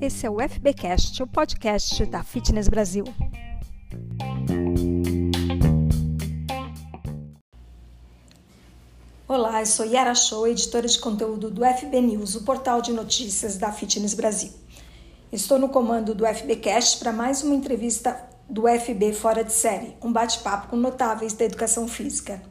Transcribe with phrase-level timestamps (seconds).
[0.00, 3.04] Esse é o FBcast, o podcast da Fitness Brasil.
[9.28, 13.56] Olá, eu sou Yara Show, editora de conteúdo do FB News, o portal de notícias
[13.56, 14.52] da Fitness Brasil.
[15.30, 20.12] Estou no comando do FBcast para mais uma entrevista do FB Fora de Série, um
[20.12, 22.49] bate-papo com notáveis da educação física.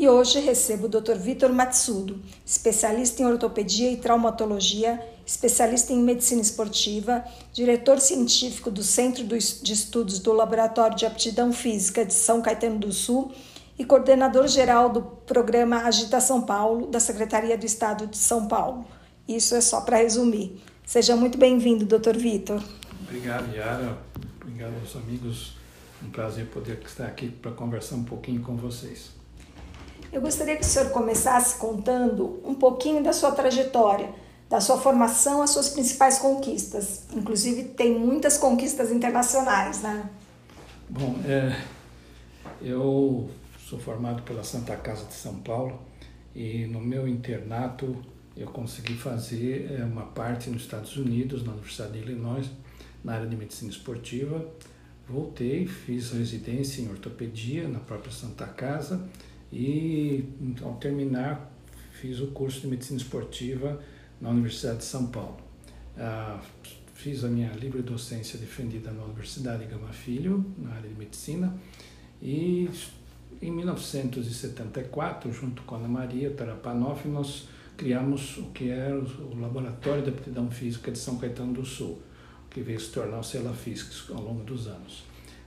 [0.00, 1.16] E hoje recebo o Dr.
[1.18, 9.22] Vitor Matsudo, especialista em ortopedia e traumatologia, especialista em medicina esportiva, diretor científico do Centro
[9.24, 13.30] de Estudos do Laboratório de Aptidão Física de São Caetano do Sul
[13.78, 18.86] e coordenador geral do programa Agita São Paulo, da Secretaria do Estado de São Paulo.
[19.28, 20.62] Isso é só para resumir.
[20.86, 22.16] Seja muito bem-vindo, Dr.
[22.16, 22.62] Vitor.
[23.02, 23.98] Obrigado, Yara.
[24.40, 25.58] Obrigado aos amigos.
[26.02, 29.19] Um prazer poder estar aqui para conversar um pouquinho com vocês.
[30.12, 34.12] Eu gostaria que o senhor começasse contando um pouquinho da sua trajetória,
[34.48, 37.04] da sua formação, as suas principais conquistas.
[37.14, 40.10] Inclusive, tem muitas conquistas internacionais, né?
[40.88, 41.56] Bom, é,
[42.60, 43.30] eu
[43.68, 45.80] sou formado pela Santa Casa de São Paulo
[46.34, 47.96] e no meu internato
[48.36, 52.50] eu consegui fazer é, uma parte nos Estados Unidos, na Universidade de Illinois,
[53.04, 54.44] na área de medicina esportiva.
[55.08, 59.08] Voltei, fiz residência em ortopedia na própria Santa Casa
[59.52, 60.24] e,
[60.62, 61.50] ao terminar,
[61.92, 63.80] fiz o curso de medicina esportiva
[64.20, 65.38] na Universidade de São Paulo.
[65.98, 66.40] Ah,
[66.94, 71.54] fiz a minha livre docência defendida na Universidade Gama Filho, na área de medicina,
[72.22, 72.68] e
[73.40, 80.02] em 1974, junto com a Ana Maria Tarapanoff, nós criamos o que era o Laboratório
[80.02, 82.02] de Aptidão Física de São Caetano do Sul,
[82.50, 85.04] que veio se tornar o CELAFISC ao longo dos anos.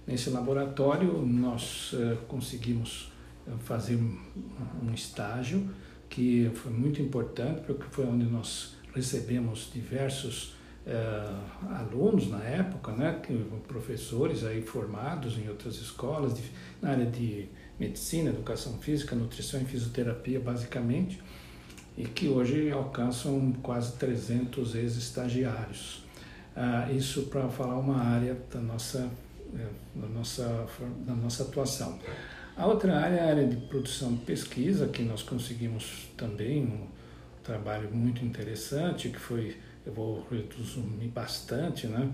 [0.08, 3.13] Nesse laboratório, nós uh, conseguimos
[3.60, 5.70] fazer um, estágio
[6.10, 13.20] que foi muito importante, porque foi onde nós recebemos diversos uh, alunos na época, né,
[13.68, 16.44] professores aí formados em outras escolas, de,
[16.82, 17.48] na área de
[17.80, 21.20] medicina, educação física, nutrição e fisioterapia, basicamente
[21.98, 26.04] e que hoje alcançam quase 300 ex-estagiários.
[26.56, 29.10] Ah, isso para falar uma área da nossa,
[29.56, 30.68] é, da, nossa,
[31.06, 32.00] da nossa atuação.
[32.56, 36.88] A outra área é a área de produção e pesquisa, que nós conseguimos também um
[37.44, 42.12] trabalho muito interessante, que foi, eu vou resumir bastante, né?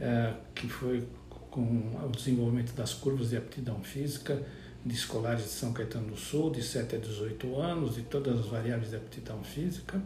[0.00, 1.06] É, que foi
[1.50, 4.42] com o desenvolvimento das curvas de aptidão física,
[4.84, 8.46] de escolares de São Caetano do Sul, de 7 a 18 anos, de todas as
[8.46, 10.00] variáveis de aptidão física,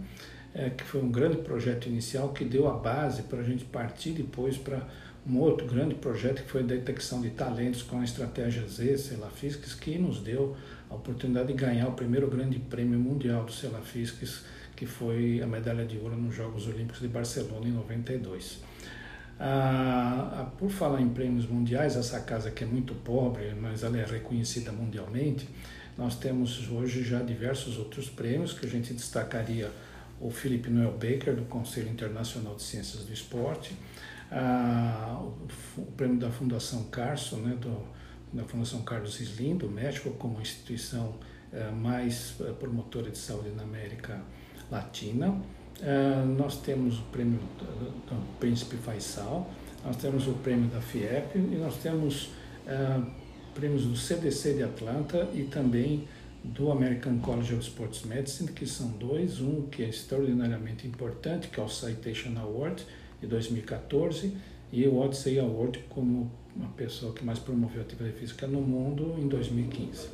[0.53, 4.11] é, que foi um grande projeto inicial que deu a base para a gente partir
[4.11, 4.87] depois para
[5.29, 9.75] um outro grande projeto que foi a detecção de talentos com a estratégia Z, Celafisques,
[9.75, 10.57] que nos deu
[10.89, 14.45] a oportunidade de ganhar o primeiro grande prêmio mundial do Celafisques,
[14.77, 18.61] que foi a medalha de ouro nos Jogos Olímpicos de Barcelona em 92.
[19.39, 23.99] Ah, ah, por falar em prêmios mundiais, essa casa que é muito pobre, mas ela
[23.99, 25.49] é reconhecida mundialmente,
[25.99, 29.71] nós temos hoje já diversos outros prêmios que a gente destacaria
[30.21, 33.75] o Philip Noel Baker, do Conselho Internacional de Ciências do Esporte,
[34.31, 35.23] ah,
[35.77, 37.77] o, prêmio da Fundação Carso, né, do,
[38.33, 41.15] da Fundação Carlos Slim, do México, como instituição
[41.53, 44.21] eh, mais eh, promotora de saúde na América
[44.71, 45.41] Latina,
[45.79, 49.51] Uh, nós temos o prêmio do, do Príncipe Faisal,
[49.85, 52.31] nós temos o prêmio da FIEP e nós temos
[53.55, 56.09] prêmios do CDC de Atlanta e também
[56.43, 61.61] do American College of Sports Medicine, que são dois, um que é extraordinariamente importante, que
[61.61, 62.85] é o Citation Award
[63.21, 64.37] de 2014,
[64.73, 69.15] e o Odyssey Award como uma pessoa que mais promoveu a atividade física no mundo
[69.19, 70.09] em 2015.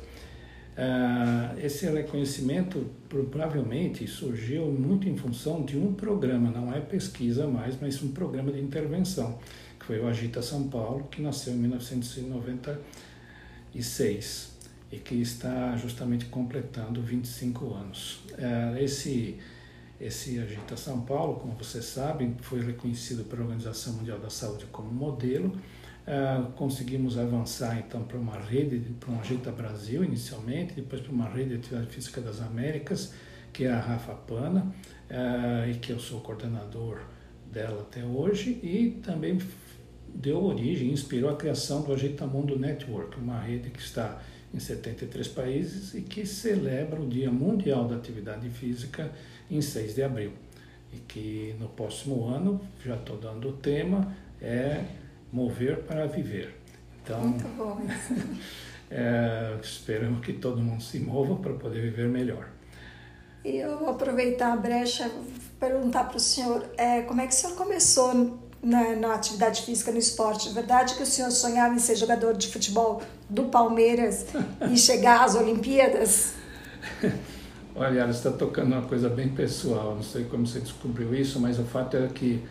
[0.73, 7.79] Uh, esse reconhecimento provavelmente surgiu muito em função de um programa, não é pesquisa mais,
[7.79, 9.37] mas um programa de intervenção,
[9.79, 14.53] que foi o Agita São Paulo, que nasceu em 1996
[14.91, 18.23] e que está justamente completando 25 anos.
[18.31, 19.37] Uh, esse,
[20.05, 24.91] esse Agita São Paulo, como vocês sabem, foi reconhecido pela Organização Mundial da Saúde como
[24.91, 25.47] modelo.
[26.05, 31.29] Uh, conseguimos avançar então para uma rede, para um Agita Brasil inicialmente, depois para uma
[31.29, 33.13] rede de atividade física das Américas,
[33.53, 34.73] que é a Rafa Pana,
[35.09, 36.99] uh, e que eu sou coordenador
[37.49, 39.39] dela até hoje, e também
[40.13, 44.21] deu origem, inspirou a criação do Agita Mundo Network, uma rede que está
[44.53, 49.11] em 73 países e que celebra o Dia Mundial da Atividade Física
[49.49, 50.31] em 6 de abril.
[50.93, 54.83] E que no próximo ano, já estou dando o tema, é
[55.31, 56.55] mover para viver.
[57.03, 57.81] Então, Muito bom
[58.91, 62.47] é, esperamos que todo mundo se mova para poder viver melhor.
[63.43, 65.09] E eu vou aproveitar a brecha
[65.59, 69.91] perguntar para o senhor é, como é que o senhor começou na, na, atividade física,
[69.91, 70.49] no esporte.
[70.49, 74.25] É verdade que o senhor sonhava em ser jogador de futebol do Palmeiras
[74.71, 76.33] e chegar às Olimpíadas?
[77.75, 79.95] Olha, você está tocando uma coisa bem pessoal.
[79.95, 82.41] Não sei como você descobriu isso, mas o fato era que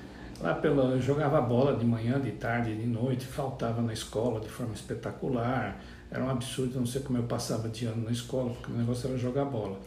[0.40, 4.48] lá pela, eu jogava bola de manhã, de tarde, de noite, faltava na escola de
[4.48, 5.80] forma espetacular.
[6.10, 9.08] Era um absurdo, não sei como eu passava de ano na escola, porque o negócio
[9.08, 9.78] era jogar bola.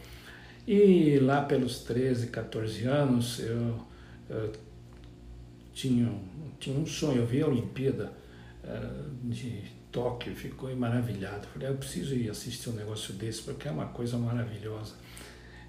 [0.66, 3.74] E lá pelos 13, 14 anos, eu,
[4.28, 4.52] eu
[5.76, 6.10] tinha,
[6.58, 8.10] tinha um sonho, eu vi a Olimpíada
[8.64, 9.62] uh, de
[9.92, 11.46] Tóquio, ficou maravilhado.
[11.48, 14.94] Falei, ah, eu preciso ir assistir um negócio desse, porque é uma coisa maravilhosa.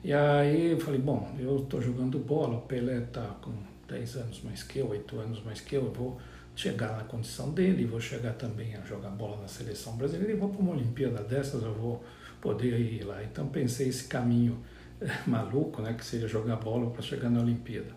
[0.04, 3.52] E aí eu falei, bom, eu estou jogando bola, o Pelé está com
[3.90, 6.18] 10 anos mais que eu, 8 anos mais que eu, eu vou
[6.56, 10.50] chegar na condição dele, vou chegar também a jogar bola na seleção brasileira e vou
[10.50, 12.02] para uma Olimpíada dessas, eu vou
[12.42, 13.22] poder ir lá.
[13.24, 14.58] Então pensei esse caminho
[15.28, 17.92] maluco, né, que seria jogar bola para chegar na Olimpíada.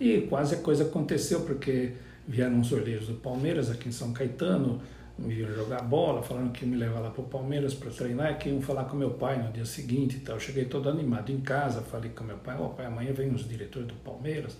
[0.00, 1.92] E quase a coisa aconteceu, porque
[2.26, 4.80] vieram os olheiros do Palmeiras aqui em São Caetano,
[5.18, 8.32] me viram jogar bola, falaram que iam me levar lá para o Palmeiras para treinar
[8.32, 10.36] e que iam falar com meu pai no dia seguinte e tal.
[10.36, 13.30] Eu cheguei todo animado em casa, falei com meu pai, ó oh, pai, amanhã vem
[13.30, 14.56] os diretores do Palmeiras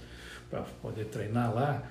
[0.49, 1.83] para poder treinar lá.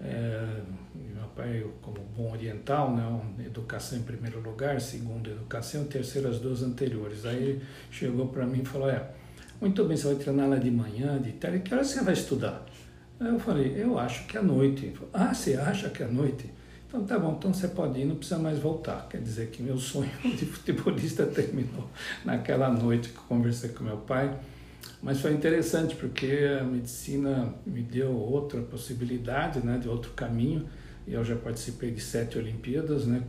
[0.00, 0.60] É,
[0.94, 6.62] meu pai, como bom oriental, né, educação em primeiro lugar, segundo educação, terceiro as duas
[6.62, 7.24] anteriores.
[7.24, 7.60] Aí
[7.90, 9.04] chegou para mim e falou, é,
[9.60, 12.66] muito bem, você vai treinar lá de manhã, de tarde, que hora você vai estudar?
[13.24, 14.90] Eu falei, eu acho que é noite.
[14.90, 16.50] Falei, ah, você acha que é noite?
[16.88, 19.08] Então tá bom, então você pode ir, não precisa mais voltar.
[19.08, 21.88] Quer dizer que meu sonho de futebolista terminou
[22.24, 24.38] naquela noite que eu conversei com meu pai.
[25.02, 30.68] Mas foi interessante porque a medicina me deu outra possibilidade, né, de outro caminho.
[31.06, 33.22] Eu já participei de sete Olimpíadas, né,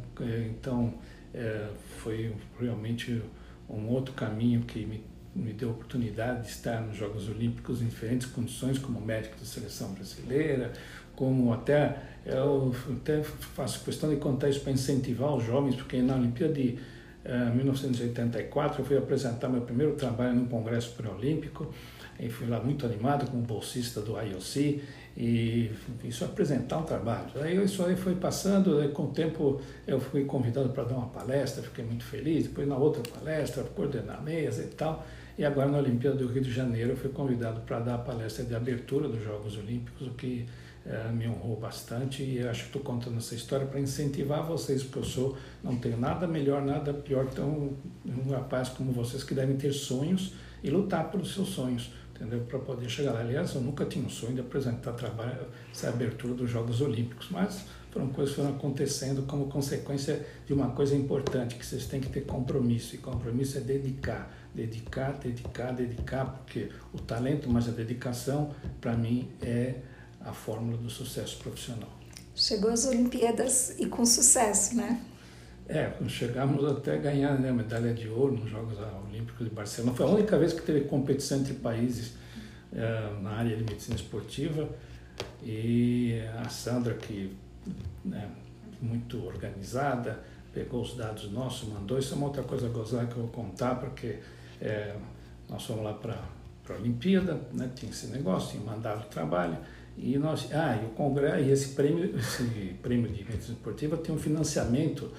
[0.49, 0.93] então
[1.33, 3.21] é, foi realmente
[3.67, 5.03] um outro caminho que me
[5.35, 9.45] me deu a oportunidade de estar nos Jogos Olímpicos em diferentes condições, como médico da
[9.45, 10.71] seleção brasileira,
[11.15, 16.15] como até eu até faço questão de contar isso para incentivar os jovens, porque na
[16.15, 16.79] Olimpíada de
[17.25, 21.73] eh, 1984 eu fui apresentar meu primeiro trabalho no Congresso Pré-Olímpico
[22.19, 24.81] e fui lá muito animado como bolsista do IOC
[25.15, 25.71] e
[26.03, 27.29] isso apresentar um trabalho.
[27.41, 31.07] Aí isso aí foi passando, aí, com o tempo eu fui convidado para dar uma
[31.07, 35.05] palestra, fiquei muito feliz, depois na outra palestra, coordenar mesa e tal.
[35.37, 38.45] E agora na Olimpíada do Rio de Janeiro eu fui convidado para dar a palestra
[38.45, 40.45] de abertura dos Jogos Olímpicos, o que
[40.85, 44.99] é, me honrou bastante e acho que estou contando essa história para incentivar vocês, porque
[44.99, 47.73] eu sou, não tenho nada melhor, nada pior que um,
[48.05, 52.41] um rapaz como vocês que devem ter sonhos e lutar pelos seus sonhos, entendeu?
[52.41, 53.21] Para poder chegar lá.
[53.21, 57.65] Aliás, eu nunca tinha um sonho de apresentar trabalho, essa abertura dos Jogos Olímpicos, mas
[57.89, 62.09] foram coisas que foram acontecendo como consequência de uma coisa importante, que vocês têm que
[62.09, 68.53] ter compromisso, e compromisso é dedicar dedicar, dedicar, dedicar, porque o talento mais a dedicação,
[68.79, 69.75] para mim, é
[70.21, 71.89] a fórmula do sucesso profissional.
[72.35, 75.01] Chegou às Olimpíadas e com sucesso, né?
[75.67, 78.77] É, chegamos até a ganhar né, medalha de ouro nos Jogos
[79.07, 79.95] Olímpicos de Barcelona.
[79.95, 82.13] Foi a única vez que teve competição entre países
[82.73, 84.69] é, na área de medicina esportiva.
[85.41, 87.35] E a Sandra, que
[88.03, 88.29] né,
[88.81, 90.19] muito organizada,
[90.53, 91.97] pegou os dados nossos, mandou.
[91.97, 94.19] Isso é uma outra coisa gozada que eu vou contar, porque
[94.61, 94.95] é,
[95.49, 96.17] nós fomos lá para
[96.69, 99.57] a Olimpíada, né, tinha esse negócio, tinha mandado trabalho,
[99.97, 102.43] e nós, ah, e o congresso, e esse prêmio, esse
[102.81, 105.11] prêmio de medicina esportiva tem um financiamento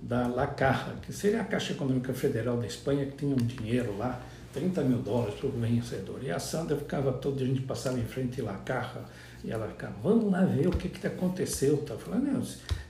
[0.00, 3.96] da La Caja, que seria a Caixa Econômica Federal da Espanha, que tinha um dinheiro
[3.98, 4.20] lá,
[4.52, 6.20] 30 mil dólares para o vencedor.
[6.22, 9.00] E a Sandra ficava todo dia, a gente passava em frente La Caja,
[9.44, 11.78] e ela ficava, vamos lá ver o que, que aconteceu.
[11.78, 12.32] Tá falando,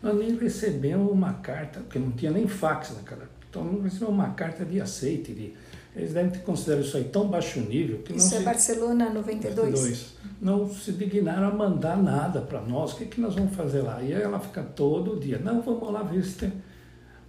[0.03, 4.31] nós nem recebemos uma carta, porque não tinha nem fax naquela então não recebemos uma
[4.31, 5.53] carta de aceite, de
[5.95, 9.11] eles devem ter considerado isso aí tão baixo nível que isso não é se, Barcelona
[9.11, 9.57] 92.
[9.57, 10.15] 92.
[10.41, 12.93] Não se dignaram a mandar nada para nós.
[12.93, 14.01] O que, que nós vamos fazer lá?
[14.03, 16.53] E aí ela fica todo dia, não, vamos lá ver se tem.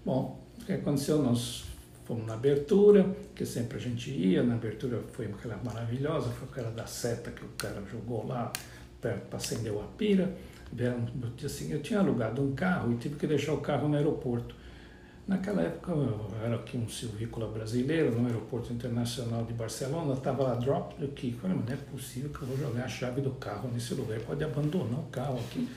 [0.06, 1.22] Bom, o que aconteceu?
[1.22, 1.66] Nós
[2.06, 6.70] fomos na abertura, que sempre a gente ia, na abertura foi aquela maravilhosa, foi cara
[6.72, 8.52] da seta que o cara jogou lá
[9.02, 10.32] perto para acender a pira.
[10.72, 13.98] No dia seguinte eu tinha alugado um carro e tive que deixar o carro no
[13.98, 14.56] aeroporto.
[15.32, 20.56] Naquela época eu era aqui um silvícola brasileiro no aeroporto internacional de Barcelona, estava lá
[20.56, 21.32] drop the key.
[21.32, 24.20] Falei, mas não é possível que eu vou jogar a chave do carro nesse lugar,
[24.20, 25.70] pode abandonar o carro aqui.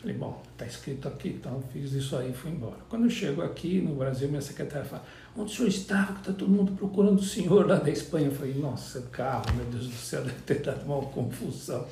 [0.00, 2.78] Falei, bom, está escrito aqui, então fiz isso aí e fui embora.
[2.88, 5.04] Quando eu chego aqui no Brasil, minha secretária fala,
[5.36, 6.14] onde o senhor estava?
[6.14, 8.28] Que está todo mundo procurando o senhor lá da Espanha.
[8.28, 11.86] Eu falei, nossa, carro, meu Deus do céu, deve ter dado uma confusão.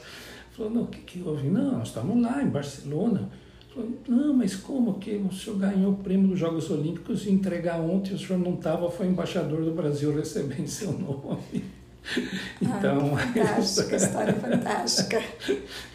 [0.57, 1.47] Falou, não, o que, que houve?
[1.47, 3.29] Não, nós estamos lá em Barcelona.
[4.07, 8.15] Não, mas como que o senhor ganhou o prêmio dos Jogos Olímpicos e entregar ontem
[8.15, 11.65] o senhor não estava, foi embaixador do Brasil recebendo seu nome.
[12.61, 15.23] Então, Ai, fantástica, história fantástica.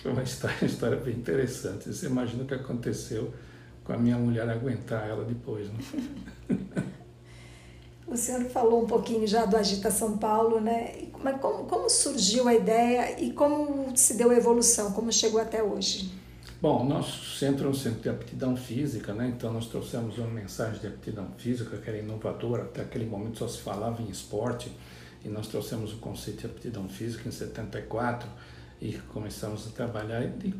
[0.02, 1.94] Foi uma história, história bem interessante.
[1.94, 3.34] Você imagina o que aconteceu
[3.84, 5.80] com a minha mulher aguentar ela depois, né?
[8.08, 11.10] O senhor falou um pouquinho já do Agita São Paulo, né?
[11.22, 15.62] Mas como, como surgiu a ideia e como se deu a evolução, como chegou até
[15.62, 16.10] hoje?
[16.60, 19.28] Bom, nosso centro é um centro de aptidão física, né?
[19.28, 23.48] então nós trouxemos uma mensagem de aptidão física que era inovadora, até aquele momento só
[23.48, 24.72] se falava em esporte,
[25.24, 28.28] e nós trouxemos o conceito de aptidão física em 74
[28.82, 30.52] e começamos a trabalhar e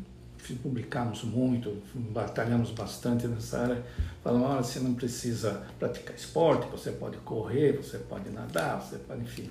[0.62, 3.84] publicamos muito, batalhamos bastante nessa área,
[4.22, 9.22] falamos, olha, você não precisa praticar esporte, você pode correr, você pode nadar, você pode,
[9.22, 9.48] enfim.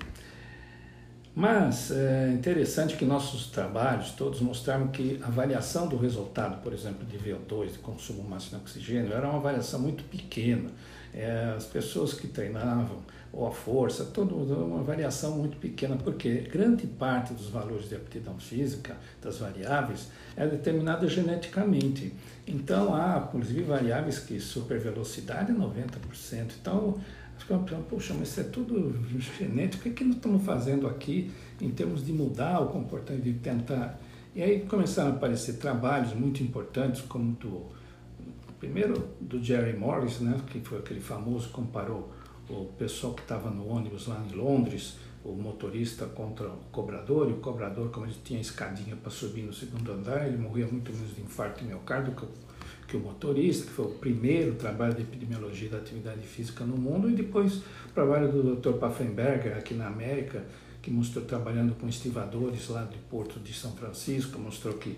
[1.34, 7.06] Mas é interessante que nossos trabalhos todos mostraram que a avaliação do resultado, por exemplo,
[7.06, 10.70] de VO2, de consumo máximo de oxigênio, era uma avaliação muito pequena.
[11.14, 12.98] É, as pessoas que treinavam,
[13.32, 18.38] ou a força, toda uma variação muito pequena, porque grande parte dos valores de aptidão
[18.38, 22.12] física, das variáveis, é determinada geneticamente.
[22.46, 26.52] Então, há, inclusive, variáveis que supervelocidade é 90%.
[26.60, 26.98] Então,
[27.88, 28.94] Puxa, mas isso é tudo
[29.38, 31.30] genético, o que, é que nós estamos fazendo aqui
[31.60, 33.98] em termos de mudar o comportamento, de tentar.
[34.34, 37.78] E aí começaram a aparecer trabalhos muito importantes, como do.
[38.58, 42.12] Primeiro do Jerry Morris, né, que foi aquele famoso, comparou
[42.48, 47.34] o pessoal que estava no ônibus lá em Londres, o motorista contra o cobrador, e
[47.34, 51.14] o cobrador, como ele tinha escadinha para subir no segundo andar, ele morria muito menos
[51.14, 52.14] de infarto miocárdio
[52.88, 57.08] que o motorista, que foi o primeiro trabalho de epidemiologia da atividade física no mundo,
[57.10, 58.78] e depois o trabalho do Dr.
[58.78, 60.42] Paffenberger aqui na América,
[60.80, 64.96] que mostrou trabalhando com estivadores lá do Porto de São Francisco, mostrou que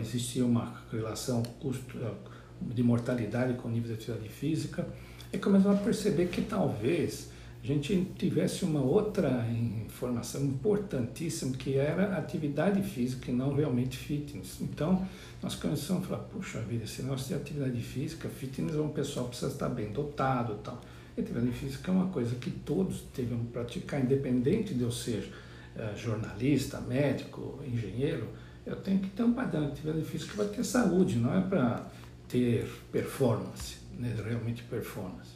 [0.00, 1.42] existia uma relação
[2.62, 4.88] de mortalidade com o nível de atividade física,
[5.30, 7.30] e começou a perceber que talvez
[7.62, 9.46] a gente tivesse uma outra
[9.84, 14.60] informação importantíssima que era atividade física e não realmente fitness.
[14.60, 15.06] Então,
[15.42, 19.26] nós começamos a falar, puxa vida, esse negócio de atividade física, fitness é um pessoal
[19.26, 20.80] precisa estar bem dotado e tal.
[21.16, 25.32] E atividade física é uma coisa que todos devem praticar, independente de eu ser
[25.74, 28.28] uh, jornalista, médico, engenheiro,
[28.68, 31.86] eu tenho que ter um padrão de atividade física para ter saúde, não é para
[32.28, 35.30] ter performance, né, realmente performance.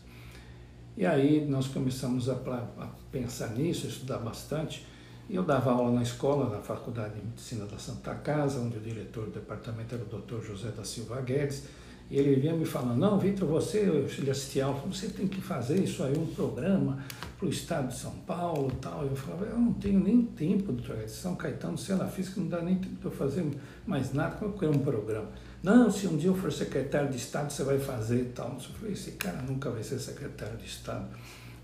[0.97, 4.87] E aí nós começamos a, a pensar nisso, estudar bastante.
[5.29, 8.81] E eu dava aula na escola, na Faculdade de Medicina da Santa Casa, onde o
[8.81, 10.45] diretor do departamento era o Dr.
[10.45, 11.65] José da Silva Guedes.
[12.11, 15.83] E ele vinha me falando, não, Vitor, você, ele assistia aula, você tem que fazer
[15.83, 17.03] isso aí, um programa
[17.39, 19.07] para o estado de São Paulo e tal.
[19.07, 22.61] Eu falava, eu não tenho nem tempo, doutor São Caetano, sei lá, física, não dá
[22.61, 23.47] nem tempo de eu fazer
[23.87, 25.29] mais nada, como é um programa?
[25.63, 28.53] Não, se um dia eu for secretário de Estado, você vai fazer e tal.
[28.53, 31.07] Eu falei, esse cara nunca vai ser secretário de Estado.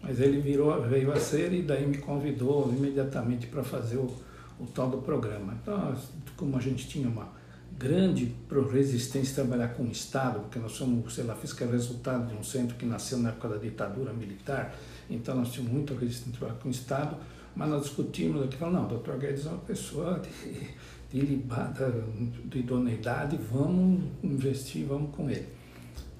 [0.00, 4.14] Mas ele virou, veio a ser e daí me convidou imediatamente para fazer o,
[4.60, 5.58] o tal do programa.
[5.60, 5.96] Então,
[6.36, 7.28] como a gente tinha uma
[7.76, 8.34] grande
[8.72, 12.42] resistência trabalhar com o Estado, porque nós somos, sei lá, que é resultado de um
[12.42, 14.74] centro que nasceu na época da ditadura militar,
[15.08, 17.16] então nós tínhamos muita resistência a trabalhar com o Estado,
[17.54, 20.68] mas nós discutimos aqui, falamos, não, o doutor Guedes é uma pessoa de,
[21.12, 22.04] ilibada,
[22.44, 25.46] de idoneidade, vamos investir, vamos com ele.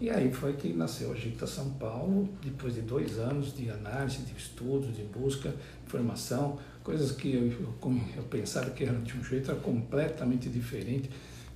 [0.01, 4.19] E aí foi que nasceu a Gita São Paulo, depois de dois anos de análise,
[4.23, 5.53] de estudos, de busca,
[5.85, 7.75] informação, coisas que eu, eu,
[8.17, 11.11] eu pensava que eram de um jeito era completamente diferente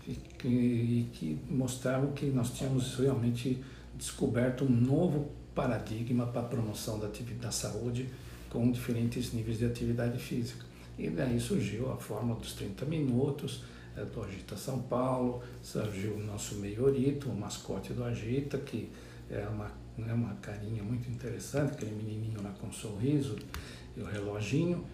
[0.08, 3.62] e que, e que mostravam que nós tínhamos realmente
[3.94, 7.08] descoberto um novo paradigma para a promoção da,
[7.40, 8.08] da saúde
[8.50, 10.71] com diferentes níveis de atividade física.
[10.98, 13.62] E daí surgiu a forma dos 30 minutos,
[13.96, 18.90] é, do Agita São Paulo, surgiu o nosso Meiorito, o mascote do Agita, que
[19.30, 23.36] é uma, é uma carinha muito interessante, aquele menininho lá com um sorriso
[23.96, 24.84] e o reloginho,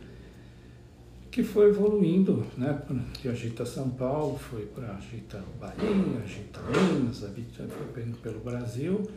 [1.31, 2.81] que foi evoluindo, né,
[3.21, 9.09] de Agita São Paulo, foi para Agita Bahia, Agita Minas, foi pelo Brasil,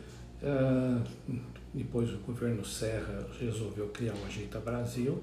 [0.42, 1.02] uh,
[1.72, 5.22] depois o governo Serra resolveu criar o Agita Brasil,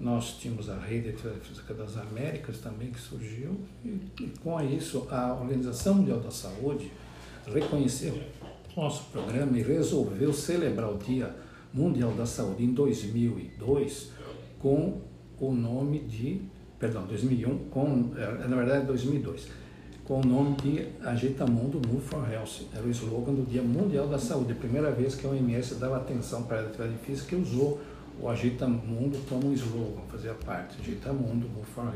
[0.00, 5.34] nós tínhamos a Rede Física das Américas também que surgiu, e, e com isso a
[5.34, 6.90] Organização Mundial da Saúde
[7.46, 8.18] reconheceu
[8.74, 11.34] nosso programa e resolveu celebrar o Dia
[11.72, 14.12] Mundial da Saúde em 2002
[14.58, 15.00] com
[15.38, 16.42] o nome de,
[16.78, 19.48] perdão, 2001, com, é, na verdade 2002,
[20.04, 22.66] com o nome de Agita Mundo Move for Health.
[22.74, 25.96] Era o slogan do Dia Mundial da Saúde, a primeira vez que a OMS dava
[25.96, 27.80] atenção para a atividade física e usou
[28.20, 31.92] o Agita Mundo como um slogan, fazia parte, Agita Mundo, Move for.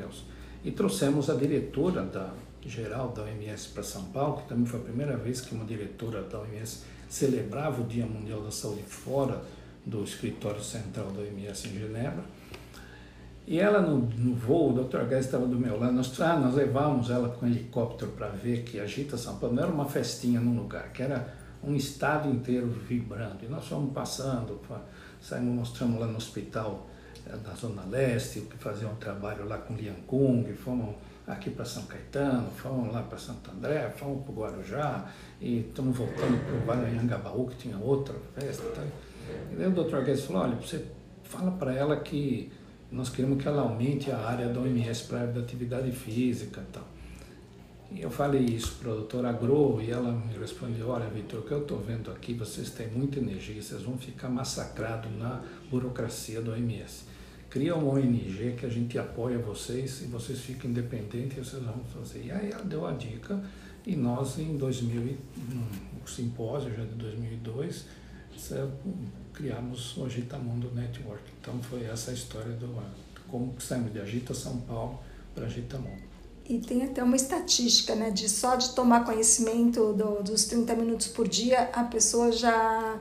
[0.64, 2.32] E trouxemos a diretora da
[2.66, 6.22] geral da OMS para São Paulo, que também foi a primeira vez que uma diretora
[6.22, 9.42] da OMS celebrava o Dia Mundial da Saúde fora
[9.84, 12.24] do escritório central da OMS em Genebra.
[13.46, 15.04] E ela no, no voo, o Dr.
[15.04, 18.62] Gás estava do meu lado, nós, ah, nós levávamos ela com um helicóptero para ver
[18.62, 22.66] que Agita São Paulo não era uma festinha num lugar, que era um estado inteiro
[22.66, 23.44] vibrando.
[23.44, 24.58] E nós fomos passando,
[25.24, 26.86] saímos, mostramos lá no hospital
[27.26, 30.94] eh, da Zona Leste, que fazia um trabalho lá com Lian Kung, fomos
[31.26, 35.96] aqui para São Caetano, fomos lá para Santo André, fomos para o Guarujá, e estamos
[35.96, 38.64] voltando para o Vale Anhangabaú, que tinha outra festa.
[38.70, 38.82] Tá?
[39.50, 40.02] E daí o Dr.
[40.04, 40.84] Guedes falou, olha, você
[41.22, 42.52] fala para ela que
[42.92, 46.93] nós queremos que ela aumente a área da OMS para a atividade física e tal.
[47.90, 51.42] E eu falei isso para a doutora Agro e ela me respondeu, olha Vitor, o
[51.42, 56.40] que eu estou vendo aqui, vocês têm muita energia, vocês vão ficar massacrados na burocracia
[56.40, 57.04] da OMS.
[57.48, 61.84] Cria uma ONG que a gente apoia vocês e vocês ficam independentes e vocês vão
[61.84, 62.24] fazer.
[62.24, 63.40] E aí ela deu a dica
[63.86, 65.16] e nós em 2000,
[66.00, 67.86] no simpósio já de 2002,
[69.32, 71.22] criamos o Agitamundo Network.
[71.40, 72.82] Então foi essa a história do
[73.28, 74.98] como saímos de Agita São Paulo
[75.32, 76.13] para Agitamundo.
[76.46, 81.06] E tem até uma estatística, né, de só de tomar conhecimento do, dos 30 minutos
[81.06, 82.98] por dia, a pessoa já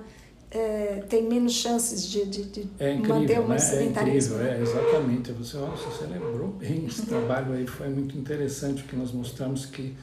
[0.50, 3.59] é, tem menos chances de, de, de é incrível, manter uma né?
[3.59, 4.35] sedentarismo.
[4.35, 5.31] É incrível, é, exatamente.
[5.33, 9.93] Você, nossa, você lembrou bem, esse trabalho aí foi muito interessante, porque nós mostramos que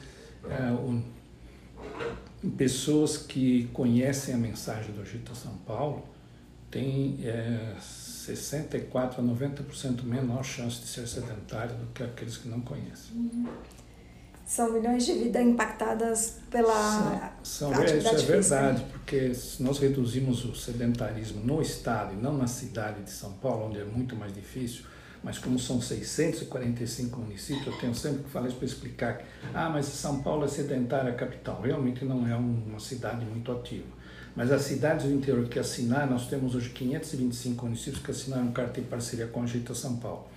[0.47, 1.01] é, o,
[2.57, 6.03] pessoas que conhecem a mensagem do Agita São Paulo
[6.69, 7.75] têm é,
[8.35, 13.15] 64 a 90% menor chance de ser sedentário do que aqueles que não conhecem.
[13.15, 13.47] Uhum.
[14.45, 16.73] São milhões de vidas impactadas pela
[17.41, 22.37] são, são, Isso é verdade, porque se nós reduzimos o sedentarismo no estado e não
[22.37, 24.83] na cidade de São Paulo, onde é muito mais difícil,
[25.23, 29.69] mas como são 645 municípios, eu tenho sempre que falar isso para explicar que, ah,
[29.69, 31.61] mas São Paulo é sedentária capital.
[31.61, 34.00] Realmente não é uma cidade muito ativa.
[34.35, 38.79] Mas as cidades do interior que assinaram, nós temos hoje 525 municípios que assinaram carta
[38.79, 40.27] de parceria com a Agita São Paulo.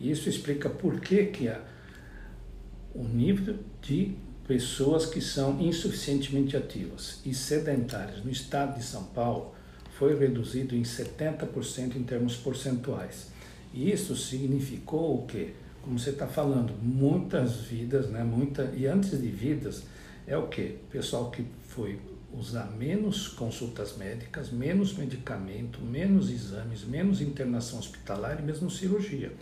[0.00, 1.52] E isso explica por que, que
[2.94, 4.14] o nível de
[4.46, 9.54] pessoas que são insuficientemente ativas e sedentárias no estado de São Paulo
[9.98, 13.28] foi reduzido em 70% em termos percentuais.
[13.72, 15.52] E isso significou o quê?
[15.82, 18.22] Como você está falando, muitas vidas, né?
[18.22, 19.84] Muita, e antes de vidas,
[20.26, 20.76] é o quê?
[20.90, 21.98] Pessoal que foi
[22.32, 29.32] usar menos consultas médicas, menos medicamento, menos exames, menos internação hospitalar e mesmo cirurgia.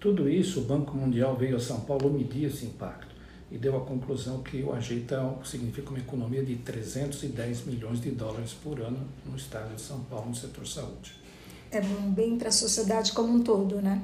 [0.00, 3.14] Tudo isso, o Banco Mundial veio a São Paulo medir esse impacto
[3.50, 8.52] e deu a conclusão que o Ajeita significa uma economia de 310 milhões de dólares
[8.52, 11.22] por ano no estado de São Paulo, no setor saúde
[11.72, 14.02] é um bem para a sociedade como um todo, né?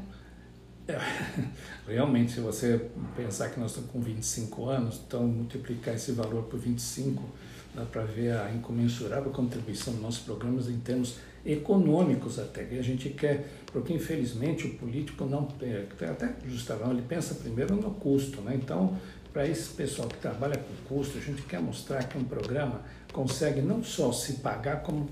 [0.88, 0.98] É,
[1.86, 6.58] realmente, se você pensar que nós estamos com 25 anos, então multiplicar esse valor por
[6.58, 7.22] 25,
[7.74, 12.66] dá para ver a incomensurável contribuição dos nossos programas em termos econômicos até.
[12.72, 15.46] E a gente quer, porque infelizmente o político não,
[16.10, 18.54] até justamente, ele pensa primeiro no custo, né?
[18.54, 18.98] Então,
[19.32, 22.80] para esse pessoal que trabalha com custo, a gente quer mostrar que um programa
[23.12, 25.06] consegue não só se pagar, como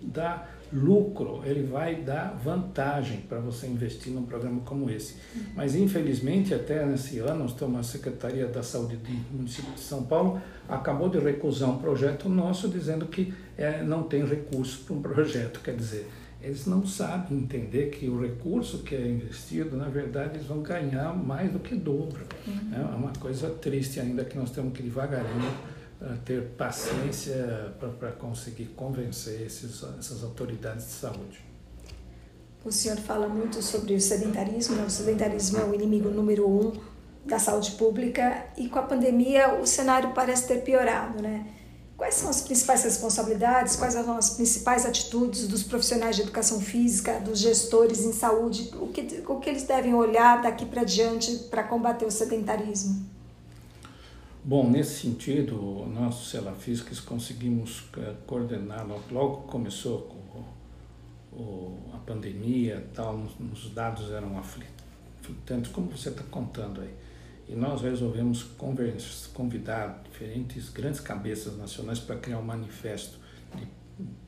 [0.00, 5.16] dar lucro, ele vai dar vantagem para você investir num programa como esse.
[5.54, 7.46] Mas, infelizmente, até nesse ano,
[7.78, 12.68] a Secretaria da Saúde do município de São Paulo acabou de recusar um projeto nosso
[12.68, 15.60] dizendo que é, não tem recurso para um projeto.
[15.60, 16.08] Quer dizer,
[16.40, 21.16] eles não sabem entender que o recurso que é investido, na verdade, eles vão ganhar
[21.16, 22.20] mais do que dobro.
[22.46, 22.70] Uhum.
[22.72, 25.50] É uma coisa triste ainda que nós temos que devagarinho
[26.24, 31.44] ter paciência para conseguir convencer esses, essas autoridades de saúde.
[32.64, 34.84] O senhor fala muito sobre o sedentarismo, né?
[34.84, 36.72] o sedentarismo é o inimigo número um
[37.24, 41.46] da saúde pública e com a pandemia o cenário parece ter piorado, né?
[41.96, 47.18] Quais são as principais responsabilidades, quais são as principais atitudes dos profissionais de educação física,
[47.18, 51.64] dos gestores em saúde, o que, o que eles devem olhar daqui para diante para
[51.64, 53.07] combater o sedentarismo?
[54.48, 63.26] Bom, nesse sentido, nós, Celafisques, conseguimos eh, coordenar, logo começou com o, a pandemia tal,
[63.52, 66.94] os dados eram aflitantes, como você está contando aí.
[67.46, 68.42] E nós resolvemos
[69.34, 73.18] convidar diferentes grandes cabeças nacionais para criar um manifesto
[73.54, 73.68] de,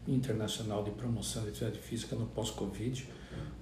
[0.07, 3.09] internacional de promoção da atividade física no pós-Covid,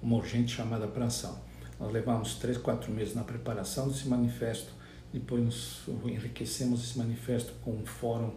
[0.03, 1.39] uma urgente chamada para ação.
[1.79, 4.77] Nós levamos três, quatro meses na preparação desse manifesto,
[5.13, 8.33] depois nos enriquecemos esse manifesto com um fórum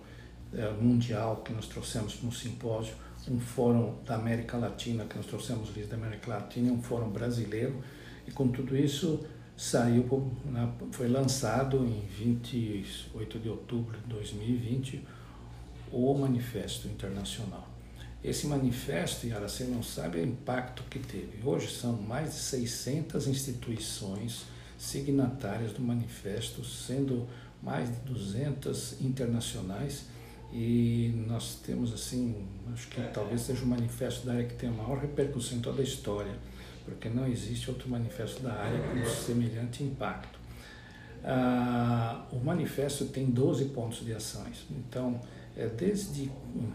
[0.54, 2.94] eh, mundial que nós trouxemos para um simpósio,
[3.28, 7.82] um fórum da América Latina que nós trouxemos líderes da América Latina, um fórum brasileiro.
[8.26, 9.24] E com tudo isso
[9.56, 10.06] saiu,
[10.92, 15.06] foi lançado em 28 de outubro de 2020
[15.92, 17.68] o Manifesto Internacional.
[18.24, 21.40] Esse manifesto, Yara, você não sabe o impacto que teve.
[21.44, 24.44] Hoje são mais de 600 instituições
[24.82, 27.28] signatárias do manifesto, sendo
[27.62, 30.06] mais de 200 internacionais
[30.52, 34.72] e nós temos assim, acho que talvez seja o manifesto da área que tem a
[34.72, 36.34] maior repercussão em toda a história,
[36.84, 40.40] porque não existe outro manifesto da área com semelhante impacto.
[41.24, 45.20] Ah, o manifesto tem 12 pontos de ações, então
[45.56, 46.28] é desde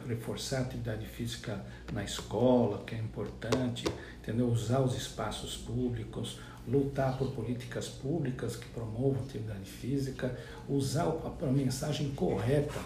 [0.08, 3.84] reforçar a atividade física na escola, que é importante,
[4.22, 4.48] entendeu?
[4.48, 12.12] usar os espaços públicos, lutar por políticas públicas que promovam atividade física, usar a, mensagem
[12.12, 12.80] correta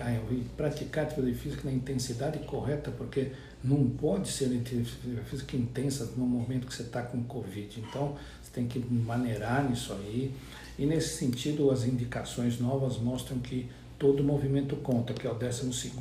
[0.00, 0.20] ah,
[0.56, 3.32] praticar atividade física na intensidade correta, porque
[3.64, 7.80] não pode ser atividade física intensa no momento que você está com Covid.
[7.80, 10.32] Então, você tem que maneirar nisso aí.
[10.78, 13.68] E nesse sentido, as indicações novas mostram que
[13.98, 15.92] todo movimento conta, que é o 12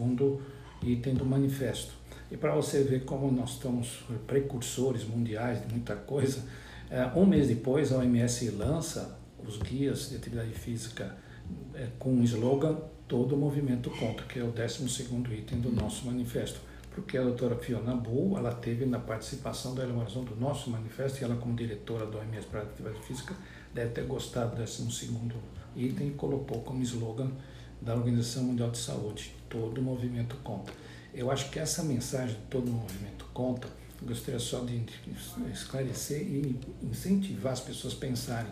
[0.83, 1.91] item do manifesto.
[2.31, 6.43] E para você ver como nós estamos precursores mundiais de muita coisa,
[7.15, 11.15] um mês depois a OMS lança os guias de atividade física
[11.73, 16.59] é, com o slogan Todo Movimento Conta, que é o 12 item do nosso manifesto.
[16.91, 21.23] Porque a doutora Fiona Bull, ela teve na participação da elaboração do nosso manifesto, e
[21.23, 23.35] ela como diretora da OMS para a atividade física,
[23.73, 25.09] deve ter gostado do 12
[25.75, 27.31] item e colocou como slogan
[27.81, 30.73] da Organização Mundial de Saúde, todo movimento conta.
[31.13, 33.67] Eu acho que essa mensagem, todo movimento conta,
[34.01, 34.81] gostaria só de
[35.53, 38.51] esclarecer e incentivar as pessoas a pensarem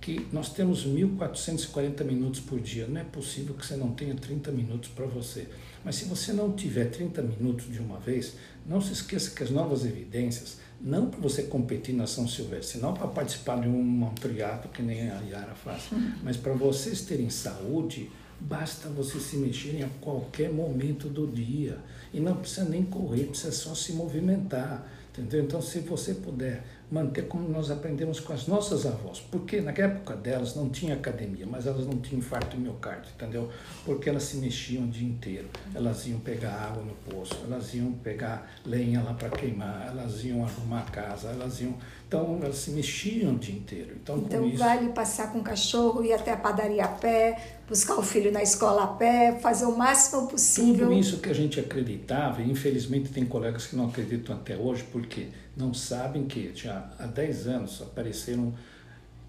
[0.00, 2.86] que nós temos 1.440 minutos por dia.
[2.86, 5.46] Não é possível que você não tenha 30 minutos para você.
[5.84, 8.34] Mas se você não tiver 30 minutos de uma vez,
[8.66, 12.94] não se esqueça que as novas evidências, não para você competir na São Silvestre, não
[12.94, 15.90] para participar de um ampliado que nem a Yara faz,
[16.22, 21.78] mas para vocês terem saúde, Basta você se mexer em qualquer momento do dia.
[22.12, 24.86] E não precisa nem correr, precisa só se movimentar.
[25.12, 25.42] Entendeu?
[25.42, 30.14] Então, se você puder manter como nós aprendemos com as nossas avós, porque na época
[30.16, 33.48] delas não tinha academia, mas elas não tinham infarto de miocárdio, entendeu?
[33.84, 35.48] Porque elas se mexiam o dia inteiro.
[35.74, 40.44] Elas iam pegar água no poço, elas iam pegar lenha lá para queimar, elas iam
[40.44, 41.76] arrumar a casa, elas iam.
[42.10, 43.94] Então, elas se mexiam o dia inteiro.
[44.02, 44.58] Então, então isso...
[44.58, 48.42] vale passear com o cachorro, ir até a padaria a pé, buscar o filho na
[48.42, 50.88] escola a pé, fazer o máximo possível.
[50.88, 54.84] Tudo isso que a gente acreditava, e infelizmente tem colegas que não acreditam até hoje,
[54.90, 58.52] porque não sabem que já há 10 anos apareceram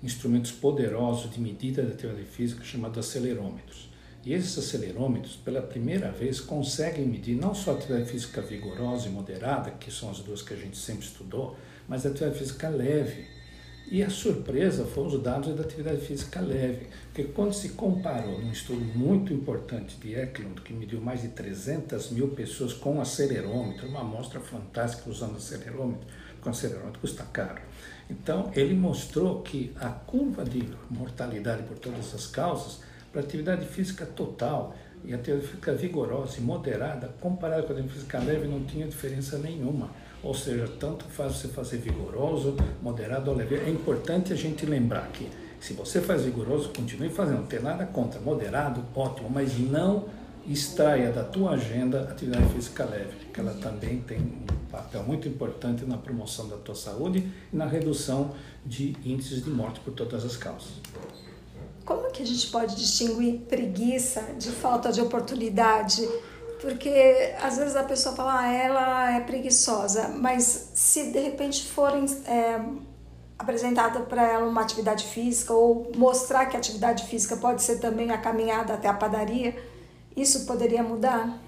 [0.02, 3.92] instrumentos poderosos de medida da atividade física chamados acelerômetros.
[4.26, 9.12] E esses acelerômetros, pela primeira vez, conseguem medir não só a atividade física vigorosa e
[9.12, 11.56] moderada, que são as duas que a gente sempre estudou,
[11.92, 13.26] mas a atividade física leve
[13.92, 18.50] e a surpresa foram os dados da atividade física leve, porque quando se comparou num
[18.50, 24.00] estudo muito importante de Eklund, que mediu mais de 300 mil pessoas com acelerômetro, uma
[24.00, 27.62] amostra fantástica usando acelerômetro, porque o acelerômetro custa caro.
[28.10, 32.80] Então, ele mostrou que a curva de mortalidade por todas as causas,
[33.12, 34.74] para atividade física total
[35.04, 39.38] e atividade física vigorosa e moderada, comparada com a atividade física leve, não tinha diferença
[39.38, 39.90] nenhuma.
[40.24, 43.56] Ou seja, tanto faz você fazer vigoroso, moderado ou leve.
[43.56, 45.30] É importante a gente lembrar que
[45.60, 48.20] se você faz vigoroso, continue fazendo, não tem nada contra.
[48.20, 50.06] Moderado, ótimo, mas não
[50.48, 55.86] extraia da tua agenda atividade física leve, que ela também tem um papel muito importante
[55.86, 58.34] na promoção da tua saúde e na redução
[58.66, 60.72] de índices de morte por todas as causas.
[61.86, 66.08] Como que a gente pode distinguir preguiça de falta de oportunidade
[66.62, 72.06] porque às vezes a pessoa fala, ah, ela é preguiçosa, mas se de repente forem
[72.28, 72.62] é,
[73.38, 78.12] apresentada para ela uma atividade física ou mostrar que a atividade física pode ser também
[78.12, 79.56] a caminhada até a padaria,
[80.16, 81.42] isso poderia mudar?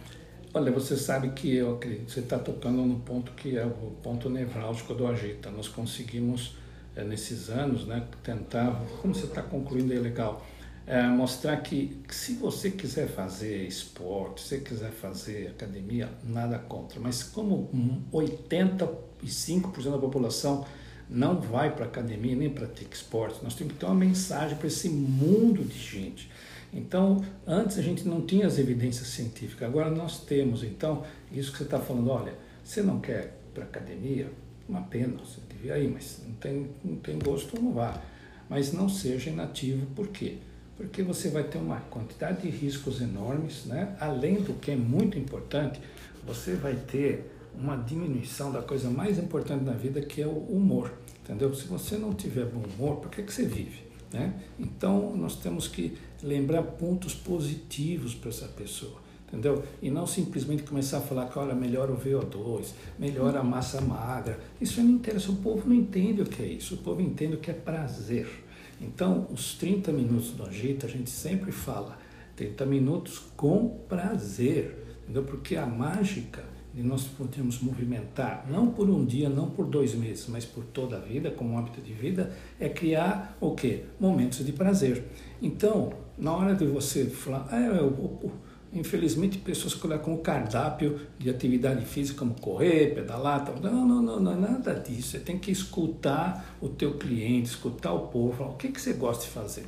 [0.52, 4.30] Olha, você sabe que eu acredito, você está tocando no ponto que é o ponto
[4.30, 5.50] nevrálgico do Agita.
[5.52, 6.56] Nós conseguimos,
[6.96, 10.44] é, nesses anos, né, tentar, como você está concluindo aí legal,
[10.86, 17.00] é, mostrar que, que, se você quiser fazer esporte, se quiser fazer academia, nada contra.
[17.00, 17.70] Mas como
[18.12, 20.66] 85% da população
[21.10, 24.90] não vai para academia nem pratica esporte, nós temos que ter uma mensagem para esse
[24.90, 26.30] mundo de gente.
[26.74, 30.64] Então, antes a gente não tinha as evidências científicas, agora nós temos.
[30.64, 34.30] Então, isso que você está falando, olha, você não quer para academia?
[34.68, 38.02] Uma pena, você devia ir, mas não tem, não tem gosto, não vá.
[38.50, 40.38] Mas não seja inativo, por quê?
[40.78, 43.96] Porque você vai ter uma quantidade de riscos enormes, né?
[44.00, 45.80] além do que é muito importante,
[46.26, 50.92] você vai ter uma diminuição da coisa mais importante na vida, que é o humor,
[51.24, 51.54] entendeu?
[51.54, 53.84] Se você não tiver bom humor, por que, que você vive?
[54.12, 54.34] Né?
[54.60, 59.02] Então, nós temos que lembrar pontos positivos para essa pessoa.
[59.28, 59.64] entendeu?
[59.82, 64.40] E não simplesmente começar a falar que, olha, melhora o VO2, melhora a massa magra.
[64.62, 67.40] Isso não interessa, o povo não entende o que é isso, o povo entende o
[67.40, 68.43] que é prazer.
[68.84, 71.98] Então, os 30 minutos do Agita, a gente sempre fala,
[72.36, 75.24] 30 minutos com prazer, entendeu?
[75.24, 76.44] Porque a mágica
[76.74, 80.98] de nós podermos movimentar, não por um dia, não por dois meses, mas por toda
[80.98, 83.84] a vida, como hábito de vida, é criar o quê?
[84.00, 85.04] Momentos de prazer.
[85.42, 88.32] Então, na hora de você falar, ah, eu, eu, eu,
[88.74, 93.56] infelizmente pessoas colocam o cardápio de atividade física como correr, pedalar, tal.
[93.60, 95.10] Não, não, não, não é nada disso.
[95.10, 98.94] Você tem que escutar o teu cliente, escutar o povo, falar, o que, que você
[98.94, 99.66] gosta de fazer,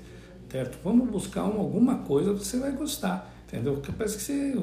[0.50, 0.78] certo?
[0.84, 3.74] Vamos buscar uma, alguma coisa que você vai gostar, entendeu?
[3.74, 4.56] Porque parece que você,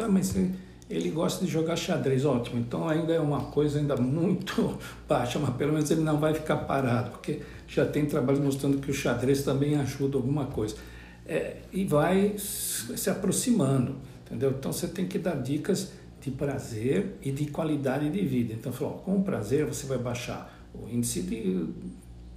[0.00, 0.50] ah, mas você
[0.90, 2.58] ele gosta de jogar xadrez, ótimo.
[2.58, 6.56] Então ainda é uma coisa ainda muito baixa, mas pelo menos ele não vai ficar
[6.58, 10.76] parado, porque já tem trabalhos mostrando que o xadrez também ajuda alguma coisa.
[11.28, 14.50] É, e vai se aproximando, entendeu?
[14.58, 18.54] Então você tem que dar dicas de prazer e de qualidade de vida.
[18.54, 21.66] Então, falou, com prazer você vai baixar o índice de,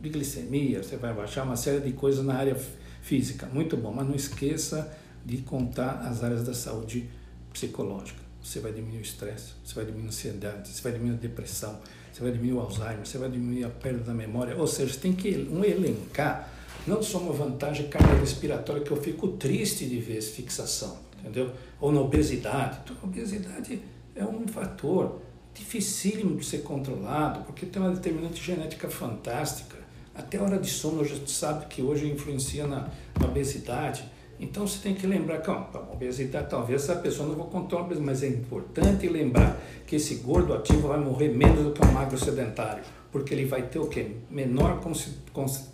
[0.01, 2.57] de glicemia, você vai baixar uma série de coisas na área
[3.01, 3.47] física.
[3.47, 4.91] Muito bom, mas não esqueça
[5.25, 7.09] de contar as áreas da saúde
[7.53, 11.19] psicológica você vai diminuir o estresse, você vai diminuir a ansiedade, você vai diminuir a
[11.19, 11.79] depressão,
[12.11, 14.57] você vai diminuir o Alzheimer, você vai diminuir a perda da memória.
[14.57, 16.51] Ou seja, tem que um elencar
[16.87, 21.51] não só uma vantagem cardiorrespiratória que eu fico triste de ver essa fixação, entendeu?
[21.79, 22.79] Ou na obesidade.
[22.83, 23.81] Então, a obesidade
[24.15, 25.21] é um fator
[25.53, 29.77] dificílimo de ser controlado, porque tem uma determinante genética fantástica.
[30.13, 32.89] Até a hora de sono, a gente sabe que hoje influencia na,
[33.19, 34.03] na obesidade.
[34.41, 37.87] Então você tem que lembrar que ó, a obesidade, talvez essa pessoa não vou controlar,
[38.01, 42.17] mas é importante lembrar que esse gordo ativo vai morrer menos do que um magro
[42.17, 44.13] sedentário, porque ele vai ter o quê?
[44.31, 44.81] Menor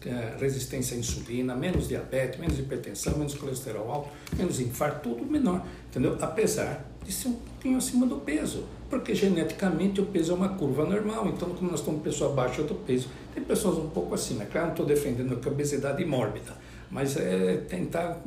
[0.06, 5.64] é, resistência à insulina, menos diabetes, menos hipertensão, menos colesterol alto, menos infarto, tudo menor,
[5.90, 6.18] entendeu?
[6.20, 10.84] Apesar de ser um pouquinho acima do peso, porque geneticamente o peso é uma curva
[10.84, 14.68] normal, então como nós estamos pessoa abaixo do peso, tem pessoas um pouco acima, claro,
[14.68, 18.22] não estou defendendo que a obesidade é mórbida, mas é tentar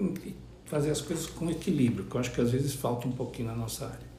[0.66, 3.56] fazer as coisas com equilíbrio, que eu acho que às vezes falta um pouquinho na
[3.56, 4.10] nossa área.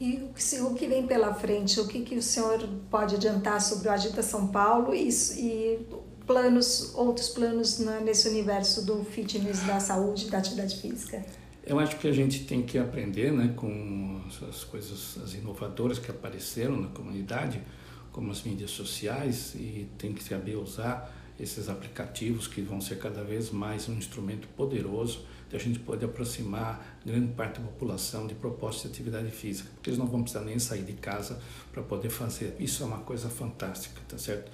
[0.00, 0.20] E
[0.60, 1.78] o que vem pela frente?
[1.78, 5.86] O que, que o senhor pode adiantar sobre o Agita São Paulo e, e
[6.26, 11.24] planos, outros planos na, nesse universo do fitness, da saúde, da atividade física?
[11.64, 16.10] Eu acho que a gente tem que aprender né, com as coisas as inovadoras que
[16.10, 17.62] apareceram na comunidade,
[18.10, 23.24] como as mídias sociais, e tem que saber usar esses aplicativos que vão ser cada
[23.24, 28.34] vez mais um instrumento poderoso de a gente poder aproximar grande parte da população de
[28.34, 31.40] propostas de atividade física, porque eles não vão precisar nem sair de casa
[31.72, 32.54] para poder fazer.
[32.60, 34.50] Isso é uma coisa fantástica, tá certo?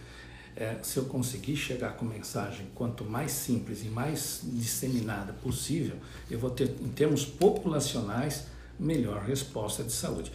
[0.57, 5.97] É, se eu conseguir chegar com mensagem quanto mais simples e mais disseminada possível,
[6.31, 8.47] eu vou ter, em termos populacionais,
[8.79, 10.33] melhor resposta de saúde.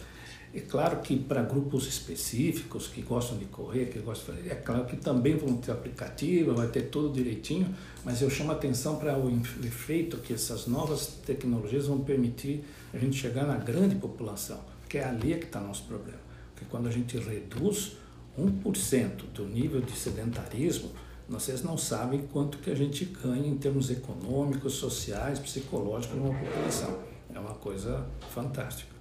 [0.54, 4.54] É claro que para grupos específicos que gostam de correr, que gostam de fazer, é
[4.54, 8.94] claro que também vão ter aplicativo, vai ter tudo direitinho, mas eu chamo a atenção
[8.94, 9.28] para o
[9.64, 15.04] efeito que essas novas tecnologias vão permitir a gente chegar na grande população, porque é
[15.04, 16.20] ali é que está o nosso problema.
[16.54, 17.96] Porque quando a gente reduz
[18.38, 20.92] 1% do nível de sedentarismo,
[21.28, 26.96] vocês não sabem quanto que a gente ganha em termos econômicos, sociais, psicológicos numa população.
[27.34, 28.93] É uma coisa fantástica.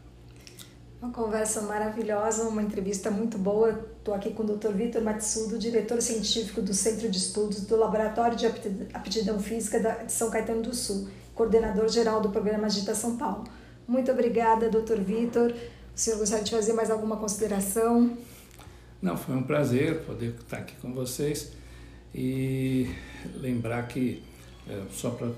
[1.04, 3.78] Uma conversa maravilhosa, uma entrevista muito boa.
[3.98, 4.70] Estou aqui com o Dr.
[4.70, 8.46] Vitor Matsudo, diretor científico do Centro de Estudos do Laboratório de
[8.94, 13.44] Aptidão Física de São Caetano do Sul, coordenador geral do programa Agita São Paulo.
[13.86, 15.02] Muito obrigada, Dr.
[15.02, 15.52] Vitor.
[15.52, 18.18] O senhor gostaria de fazer mais alguma consideração?
[19.02, 21.52] Não, foi um prazer poder estar aqui com vocês
[22.16, 22.90] e
[23.42, 24.24] lembrar que,
[24.70, 25.30] é, só para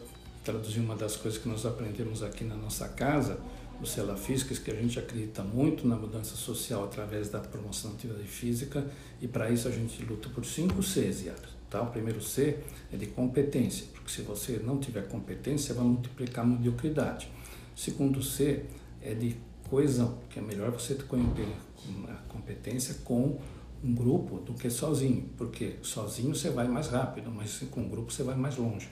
[0.44, 3.40] traduzir uma das coisas que nós aprendemos aqui na nossa casa,
[3.86, 8.28] os salafistas, que a gente acredita muito na mudança social através da promoção da atividade
[8.28, 8.86] física
[9.22, 11.32] e para isso a gente luta por cinco Cs,
[11.70, 11.82] tá?
[11.84, 12.58] O primeiro C
[12.92, 17.30] é de competência, porque se você não tiver competência, vai multiplicar a mediocridade.
[17.76, 18.66] O segundo C
[19.02, 19.38] é de
[19.70, 21.06] coesão, que é melhor você ter
[22.08, 23.40] a competência com
[23.84, 28.12] um grupo do que sozinho, porque sozinho você vai mais rápido, mas com um grupo
[28.12, 28.90] você vai mais longe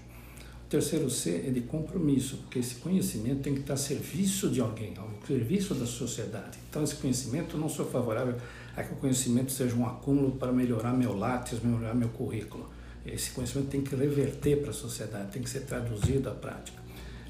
[0.73, 4.95] terceiro C é de compromisso, porque esse conhecimento tem que estar a serviço de alguém,
[4.97, 6.57] ao serviço da sociedade.
[6.67, 8.35] Então, esse conhecimento, eu não sou favorável
[8.75, 12.67] a que o conhecimento seja um acúmulo para melhorar meu látis, melhorar meu currículo.
[13.05, 16.81] Esse conhecimento tem que reverter para a sociedade, tem que ser traduzido à prática.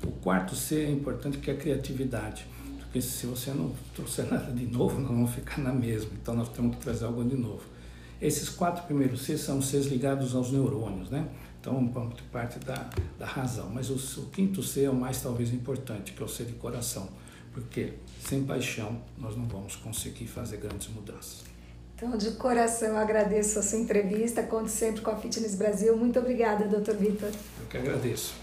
[0.01, 2.45] O quarto C é importante, que é a criatividade,
[2.79, 6.11] porque se você não trouxer nada de novo, nós vamos ficar na mesma.
[6.21, 7.63] Então, nós temos que trazer algo de novo.
[8.21, 11.27] Esses quatro primeiros C são Cs ligados aos neurônios, né?
[11.63, 11.89] Então,
[12.29, 13.69] parte da, da razão.
[13.73, 16.51] Mas o, o, quinto C é o mais talvez importante, que é o C de
[16.53, 17.07] coração.
[17.53, 21.45] porque sem paixão nós não vamos conseguir fazer grandes mudanças.
[21.95, 24.43] Então, de coração, agradeço a sua entrevista.
[24.43, 25.95] Conte sempre com a Fitness Brasil.
[25.95, 27.29] Muito obrigada, doutor Vitor.
[27.29, 28.42] Eu que agradeço.